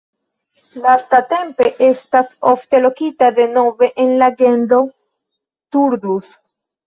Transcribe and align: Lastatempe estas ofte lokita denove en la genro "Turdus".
Lastatempe 0.83 1.67
estas 1.87 2.31
ofte 2.53 2.79
lokita 2.85 3.29
denove 3.37 3.91
en 4.05 4.15
la 4.23 4.29
genro 4.39 4.79
"Turdus". 5.77 6.33